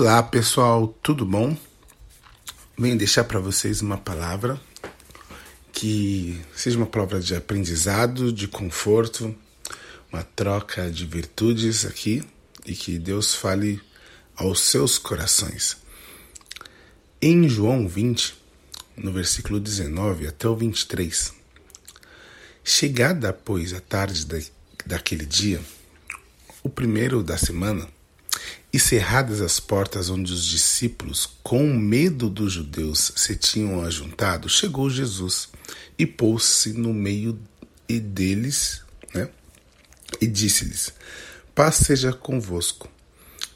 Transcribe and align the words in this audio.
Olá 0.00 0.22
pessoal, 0.22 0.96
tudo 1.02 1.26
bom? 1.26 1.56
Venho 2.78 2.96
deixar 2.96 3.24
para 3.24 3.40
vocês 3.40 3.80
uma 3.80 3.98
palavra 3.98 4.60
que 5.72 6.40
seja 6.54 6.76
uma 6.76 6.86
palavra 6.86 7.18
de 7.18 7.34
aprendizado, 7.34 8.32
de 8.32 8.46
conforto, 8.46 9.34
uma 10.12 10.22
troca 10.22 10.88
de 10.88 11.04
virtudes 11.04 11.84
aqui 11.84 12.22
e 12.64 12.76
que 12.76 12.96
Deus 12.96 13.34
fale 13.34 13.82
aos 14.36 14.60
seus 14.60 14.98
corações. 14.98 15.76
Em 17.20 17.48
João 17.48 17.88
20, 17.88 18.36
no 18.96 19.12
versículo 19.12 19.58
19 19.58 20.28
até 20.28 20.46
o 20.46 20.54
23, 20.54 21.34
chegada, 22.62 23.32
pois, 23.32 23.74
a 23.74 23.80
tarde 23.80 24.24
da, 24.26 24.38
daquele 24.86 25.26
dia, 25.26 25.60
o 26.62 26.68
primeiro 26.68 27.20
da 27.20 27.36
semana, 27.36 27.97
e 28.72 28.78
cerradas 28.78 29.40
as 29.40 29.58
portas 29.58 30.10
onde 30.10 30.32
os 30.32 30.44
discípulos, 30.44 31.28
com 31.42 31.72
medo 31.72 32.28
dos 32.28 32.52
judeus, 32.52 33.12
se 33.16 33.34
tinham 33.34 33.82
ajuntado, 33.82 34.48
chegou 34.48 34.90
Jesus 34.90 35.48
e 35.98 36.06
pôs-se 36.06 36.74
no 36.74 36.92
meio 36.92 37.38
deles, 37.88 38.82
né? 39.14 39.28
E 40.20 40.26
disse-lhes: 40.26 40.92
Paz 41.54 41.76
seja 41.76 42.12
convosco. 42.12 42.88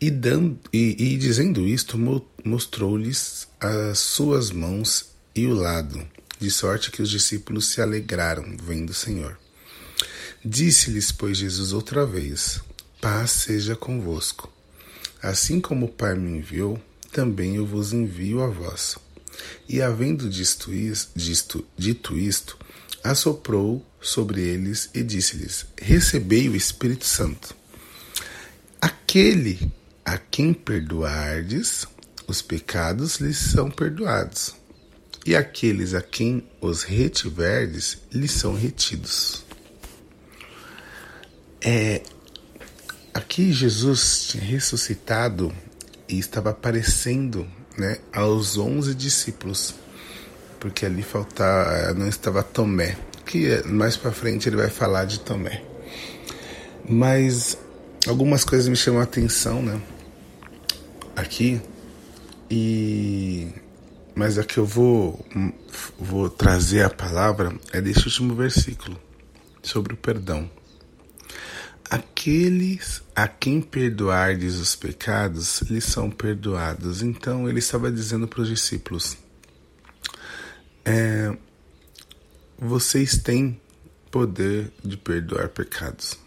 E, 0.00 0.10
dando, 0.10 0.58
e, 0.72 0.96
e 0.98 1.16
dizendo 1.16 1.66
isto, 1.66 1.98
mostrou-lhes 2.44 3.48
as 3.60 3.98
suas 3.98 4.50
mãos 4.50 5.10
e 5.34 5.46
o 5.46 5.54
lado, 5.54 6.06
de 6.38 6.50
sorte 6.50 6.90
que 6.90 7.00
os 7.00 7.08
discípulos 7.08 7.68
se 7.68 7.80
alegraram, 7.80 8.56
vendo 8.62 8.90
o 8.90 8.94
Senhor. 8.94 9.38
Disse-lhes, 10.44 11.10
pois, 11.10 11.38
Jesus 11.38 11.72
outra 11.72 12.04
vez: 12.04 12.60
Paz 13.00 13.30
seja 13.30 13.74
convosco. 13.74 14.52
Assim 15.24 15.58
como 15.58 15.86
o 15.86 15.88
Pai 15.88 16.14
me 16.14 16.36
enviou, 16.36 16.78
também 17.10 17.56
eu 17.56 17.64
vos 17.64 17.94
envio 17.94 18.42
a 18.42 18.46
vós. 18.46 18.98
E 19.66 19.80
havendo 19.80 20.28
dito 20.28 20.70
isto, 20.70 21.64
dito 21.78 22.18
isto 22.18 22.58
assoprou 23.02 23.82
sobre 24.02 24.42
eles 24.42 24.90
e 24.92 25.02
disse-lhes: 25.02 25.64
Recebei 25.80 26.46
o 26.50 26.54
Espírito 26.54 27.06
Santo. 27.06 27.56
Aquele 28.78 29.72
a 30.04 30.18
quem 30.18 30.52
perdoardes, 30.52 31.86
os 32.26 32.42
pecados 32.42 33.16
lhes 33.16 33.38
são 33.38 33.70
perdoados, 33.70 34.54
e 35.24 35.34
aqueles 35.34 35.94
a 35.94 36.02
quem 36.02 36.46
os 36.60 36.82
retiverdes, 36.82 37.96
lhes 38.12 38.32
são 38.32 38.54
retidos. 38.54 39.42
É, 41.62 42.02
Aqui 43.14 43.52
Jesus 43.52 44.26
tinha 44.26 44.42
ressuscitado 44.42 45.54
e 46.08 46.18
estava 46.18 46.50
aparecendo 46.50 47.46
né, 47.78 47.98
aos 48.12 48.58
onze 48.58 48.92
discípulos, 48.92 49.72
porque 50.58 50.84
ali 50.84 51.00
faltava, 51.00 51.94
não 51.94 52.08
estava 52.08 52.42
Tomé, 52.42 52.96
que 53.24 53.62
mais 53.66 53.96
para 53.96 54.10
frente 54.10 54.48
ele 54.48 54.56
vai 54.56 54.68
falar 54.68 55.04
de 55.04 55.20
Tomé. 55.20 55.62
Mas 56.88 57.56
algumas 58.08 58.44
coisas 58.44 58.66
me 58.68 58.76
chamam 58.76 59.00
a 59.00 59.04
atenção, 59.04 59.62
né? 59.62 59.80
Aqui 61.14 61.62
e 62.50 63.48
mas 64.14 64.38
a 64.38 64.44
que 64.44 64.58
eu 64.58 64.66
vou 64.66 65.24
vou 65.98 66.28
trazer 66.28 66.82
a 66.82 66.90
palavra 66.90 67.54
é 67.72 67.80
deste 67.80 68.06
último 68.06 68.34
versículo 68.34 68.98
sobre 69.62 69.94
o 69.94 69.96
perdão. 69.96 70.50
Aqueles 72.24 73.02
a 73.14 73.28
quem 73.28 73.60
perdoardes 73.60 74.54
os 74.54 74.74
pecados, 74.74 75.60
lhes 75.60 75.84
são 75.84 76.10
perdoados. 76.10 77.02
Então 77.02 77.46
ele 77.46 77.58
estava 77.58 77.92
dizendo 77.92 78.26
para 78.26 78.40
os 78.40 78.48
discípulos: 78.48 79.18
é, 80.86 81.36
vocês 82.58 83.18
têm 83.18 83.60
poder 84.10 84.72
de 84.82 84.96
perdoar 84.96 85.50
pecados, 85.50 86.18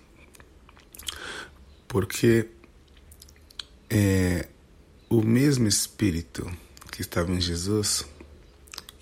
porque 1.87 2.47
é, 3.89 4.47
o 5.09 5.23
mesmo 5.23 5.67
Espírito 5.67 6.47
que 6.91 7.01
estava 7.01 7.31
em 7.31 7.41
Jesus, 7.41 8.05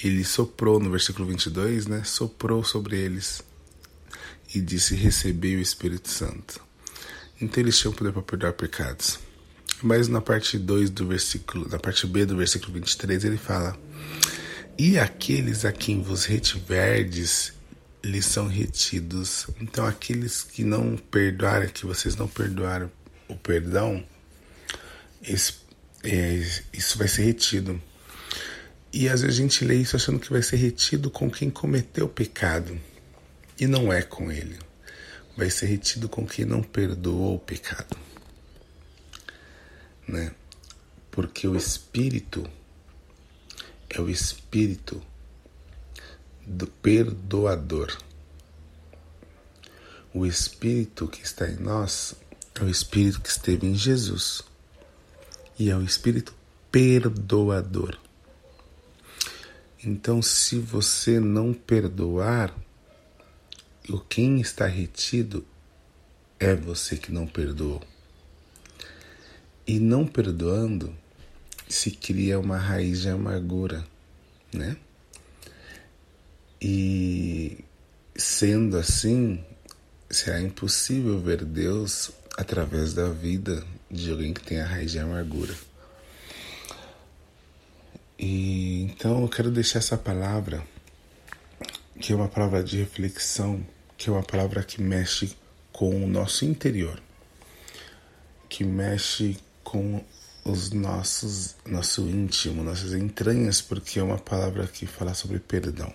ele 0.01 0.23
soprou 0.23 0.79
no 0.79 0.89
versículo 0.89 1.27
22, 1.27 1.87
né? 1.87 2.05
Soprou 2.05 2.63
sobre 2.63 2.97
eles 2.97 3.43
e 4.53 4.61
disse: 4.61 4.95
Recebei 4.95 5.57
o 5.57 5.59
Espírito 5.59 6.07
Santo. 6.07 6.63
Então 7.39 7.61
eles 7.61 7.77
tinham 7.77 7.93
poder 7.93 8.11
para 8.13 8.21
perdoar 8.21 8.53
pecados. 8.53 9.19
Mas 9.81 10.07
na 10.07 10.21
parte 10.21 10.57
2 10.57 10.89
do 10.89 11.07
versículo, 11.07 11.67
na 11.69 11.77
parte 11.77 12.07
B 12.07 12.25
do 12.25 12.37
versículo 12.37 12.73
23, 12.73 13.25
ele 13.25 13.37
fala: 13.37 13.77
E 14.77 14.97
aqueles 14.97 15.65
a 15.65 15.71
quem 15.71 16.01
vos 16.01 16.25
retiverdes, 16.25 17.53
lhes 18.03 18.25
são 18.25 18.47
retidos. 18.47 19.47
Então 19.59 19.85
aqueles 19.85 20.43
que 20.43 20.63
não 20.63 20.95
perdoarem, 20.95 21.69
que 21.69 21.85
vocês 21.85 22.15
não 22.15 22.27
perdoaram 22.27 22.89
o 23.27 23.35
perdão, 23.35 24.03
esse, 25.21 25.55
é, 26.03 26.41
isso 26.71 26.97
vai 26.97 27.07
ser 27.07 27.23
retido. 27.23 27.81
E 28.93 29.09
às 29.09 29.21
vezes 29.21 29.37
a 29.37 29.41
gente 29.41 29.65
lê 29.65 29.75
isso 29.75 29.95
achando 29.95 30.19
que 30.19 30.31
vai 30.31 30.41
ser 30.41 30.55
retido 30.55 31.09
com 31.09 31.29
quem 31.29 31.49
cometeu 31.49 32.05
o 32.05 32.09
pecado. 32.09 32.79
E 33.59 33.67
não 33.67 33.91
é 33.91 34.01
com 34.01 34.31
ele. 34.31 34.57
Vai 35.35 35.49
ser 35.49 35.65
retido 35.67 36.07
com 36.07 36.25
quem 36.25 36.45
não 36.45 36.63
perdoou 36.63 37.35
o 37.35 37.39
pecado. 37.39 37.97
Né? 40.07 40.33
Porque 41.11 41.47
o 41.47 41.55
Espírito 41.55 42.49
é 43.89 43.99
o 43.99 44.09
Espírito 44.09 45.01
do 46.45 46.67
perdoador. 46.67 47.97
O 50.13 50.25
Espírito 50.25 51.07
que 51.07 51.23
está 51.23 51.49
em 51.49 51.57
nós 51.57 52.15
é 52.55 52.63
o 52.63 52.69
Espírito 52.69 53.19
que 53.19 53.29
esteve 53.29 53.67
em 53.67 53.75
Jesus. 53.75 54.41
E 55.59 55.69
é 55.69 55.75
o 55.75 55.83
Espírito 55.83 56.33
perdoador. 56.71 57.97
Então, 59.83 60.21
se 60.21 60.57
você 60.57 61.19
não 61.19 61.53
perdoar, 61.53 62.53
o 63.89 63.99
quem 63.99 64.41
está 64.41 64.65
retido 64.65 65.45
é 66.39 66.55
você 66.55 66.97
que 66.97 67.11
não 67.11 67.27
perdoou. 67.27 67.81
E 69.67 69.79
não 69.79 70.05
perdoando 70.05 70.95
se 71.67 71.91
cria 71.91 72.39
uma 72.39 72.57
raiz 72.57 73.01
de 73.01 73.09
amargura, 73.09 73.85
né? 74.53 74.77
E 76.61 77.63
sendo 78.15 78.77
assim, 78.77 79.43
será 80.09 80.41
impossível 80.41 81.19
ver 81.19 81.43
Deus 81.43 82.11
através 82.37 82.93
da 82.93 83.09
vida 83.09 83.65
de 83.89 84.11
alguém 84.11 84.33
que 84.33 84.41
tem 84.41 84.59
a 84.59 84.65
raiz 84.65 84.91
de 84.91 84.99
amargura. 84.99 85.55
E 88.17 88.83
então 88.83 89.21
eu 89.21 89.29
quero 89.29 89.51
deixar 89.51 89.79
essa 89.79 89.97
palavra, 89.97 90.65
que 91.99 92.13
é 92.13 92.15
uma 92.15 92.27
palavra 92.27 92.63
de 92.63 92.77
reflexão 92.77 93.65
que 93.97 94.09
é 94.09 94.11
uma 94.11 94.23
palavra 94.23 94.63
que 94.63 94.81
mexe 94.81 95.35
com 95.71 96.03
o 96.03 96.07
nosso 96.07 96.45
interior, 96.45 97.01
que 98.49 98.63
mexe 98.63 99.37
com 99.63 100.03
os 100.43 100.71
nossos, 100.71 101.55
nosso 101.65 102.07
íntimo, 102.07 102.63
nossas 102.63 102.93
entranhas, 102.93 103.61
porque 103.61 103.99
é 103.99 104.03
uma 104.03 104.17
palavra 104.17 104.67
que 104.67 104.85
fala 104.85 105.13
sobre 105.13 105.39
perdão. 105.39 105.91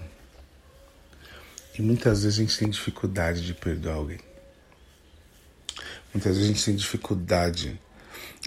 E 1.79 1.83
muitas 1.83 2.25
vezes 2.25 2.39
a 2.39 2.43
gente 2.43 2.59
tem 2.59 2.69
dificuldade 2.69 3.47
de 3.47 3.55
perdoar 3.55 3.95
alguém. 3.95 4.19
Muitas 6.13 6.37
vezes 6.37 6.51
a 6.51 6.53
gente 6.53 6.65
tem 6.65 6.77
dificuldade 6.77 7.81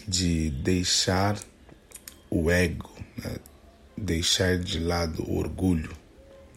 de 0.07 0.49
deixar 0.49 1.39
o 2.29 2.51
ego, 2.51 2.91
né? 3.17 3.37
deixar 3.95 4.57
de 4.57 4.79
lado 4.79 5.23
o 5.23 5.37
orgulho 5.37 5.95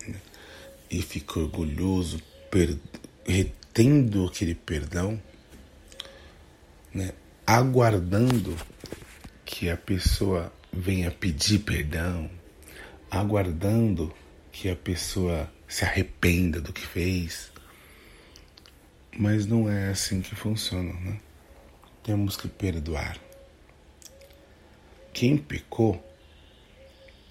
né? 0.07 0.21
e 0.91 1.01
ficar 1.01 1.41
orgulhoso 1.41 2.21
per, 2.57 2.79
retendo 3.27 4.25
aquele 4.25 4.55
perdão, 4.55 5.21
né, 6.95 7.13
aguardando 7.47 8.57
que 9.45 9.69
a 9.69 9.77
pessoa 9.77 10.51
venha 10.73 11.11
pedir 11.11 11.59
perdão, 11.59 12.31
aguardando 13.11 14.11
que 14.51 14.71
a 14.71 14.75
pessoa 14.75 15.53
se 15.69 15.85
arrependa 15.85 16.59
do 16.59 16.73
que 16.73 16.81
fez. 16.81 17.53
Mas 19.19 19.45
não 19.45 19.71
é 19.71 19.91
assim 19.91 20.23
que 20.23 20.35
funciona, 20.35 20.95
né? 20.95 21.21
Temos 22.03 22.39
que 22.39 22.49
perdoar. 22.49 23.19
Quem 25.13 25.37
pecou, 25.37 26.03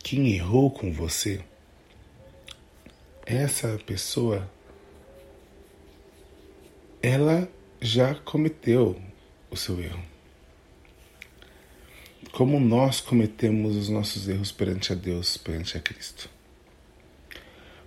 quem 0.04 0.36
errou 0.36 0.70
com 0.70 0.94
você, 0.94 1.44
essa 3.26 3.80
pessoa 3.88 4.48
ela 7.06 7.48
já 7.80 8.16
cometeu 8.16 9.00
o 9.52 9.56
seu 9.56 9.80
erro. 9.80 10.04
como 12.32 12.60
nós 12.60 13.00
cometemos 13.00 13.76
os 13.76 13.90
nossos 13.90 14.28
erros 14.28 14.52
perante 14.52 14.92
a 14.92 14.96
Deus, 14.96 15.38
perante 15.38 15.78
a 15.78 15.80
Cristo. 15.80 16.30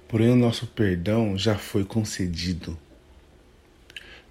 Porém, 0.06 0.30
o 0.30 0.36
nosso 0.36 0.68
perdão 0.68 1.36
já 1.36 1.58
foi 1.58 1.84
concedido. 1.84 2.78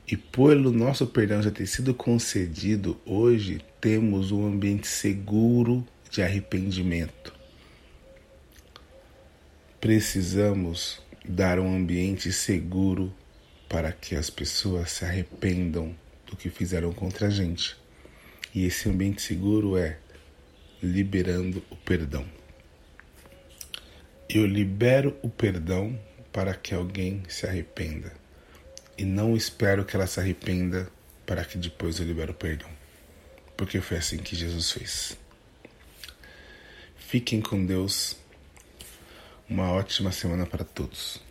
E 0.08 0.16
pelo 0.16 0.72
nosso 0.72 1.06
perdão 1.06 1.44
já 1.44 1.52
ter 1.52 1.68
sido 1.68 1.94
concedido, 1.94 2.98
hoje 3.06 3.62
temos 3.82 4.32
um 4.32 4.48
ambiente 4.48 4.88
seguro 4.88 5.86
de 6.10 6.24
arrependimento. 6.24 7.34
Precisamos 9.82 11.00
dar 11.24 11.60
um 11.60 11.76
ambiente 11.76 12.32
seguro 12.32 13.14
para 13.68 13.92
que 13.92 14.16
as 14.16 14.30
pessoas 14.30 14.92
se 14.92 15.06
arrependam 15.06 15.96
do 16.26 16.36
que 16.36 16.50
fizeram 16.50 16.94
contra 16.94 17.28
a 17.28 17.30
gente. 17.30 17.76
E 18.54 18.66
esse 18.66 18.90
ambiente 18.90 19.22
seguro 19.22 19.78
é 19.78 19.98
liberando 20.82 21.64
o 21.70 21.76
perdão. 21.76 22.26
Eu 24.30 24.46
libero 24.46 25.18
o 25.22 25.30
perdão 25.30 26.00
para 26.32 26.54
que 26.54 26.74
alguém 26.74 27.24
se 27.28 27.46
arrependa. 27.46 28.14
E 28.98 29.06
não 29.06 29.36
espero 29.36 29.86
que 29.86 29.96
ela 29.96 30.08
se 30.08 30.20
arrependa 30.20 30.90
para 31.26 31.44
que 31.46 31.58
depois 31.58 32.00
eu 32.00 32.06
libere 32.06 32.32
o 32.32 32.36
perdão. 32.36 32.70
Porque 33.56 33.82
foi 33.82 33.98
assim 33.98 34.18
que 34.18 34.36
Jesus 34.36 34.72
fez. 34.72 35.18
Fiquem 36.98 37.42
com 37.42 37.66
Deus. 37.66 38.18
Uma 39.50 39.72
ótima 39.72 40.12
semana 40.12 40.46
para 40.46 40.66
todos. 40.66 41.27